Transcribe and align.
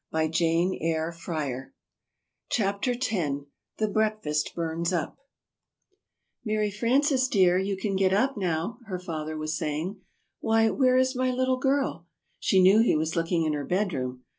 "]CHAPTER 0.15 1.69
X 2.49 2.89
THE 2.89 3.87
BREAKFAST 3.93 4.55
BURNS 4.55 4.93
UP 4.93 5.15
"MARY 6.43 6.71
FRANCES, 6.71 7.27
dear, 7.27 7.59
you 7.59 7.77
can 7.77 7.95
get 7.95 8.11
up 8.11 8.35
now," 8.35 8.79
her 8.87 8.97
father 8.99 9.37
was 9.37 9.55
saying. 9.55 10.01
"Why, 10.39 10.71
where 10.71 10.97
is 10.97 11.15
my 11.15 11.29
little 11.29 11.57
girl?" 11.59 12.07
She 12.39 12.63
knew 12.63 12.79
he 12.79 12.95
was 12.95 13.15
looking 13.15 13.45
in 13.45 13.53
her 13.53 13.63
bedroom. 13.63 14.23